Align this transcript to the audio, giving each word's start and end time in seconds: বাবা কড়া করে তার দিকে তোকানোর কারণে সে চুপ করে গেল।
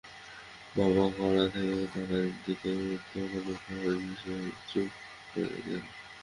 বাবা 0.75 1.05
কড়া 1.17 1.45
করে 1.53 1.75
তার 1.93 2.11
দিকে 2.43 2.71
তোকানোর 3.05 3.57
কারণে 3.65 4.13
সে 4.15 4.33
চুপ 4.67 4.89
করে 5.31 5.57
গেল। 5.65 5.83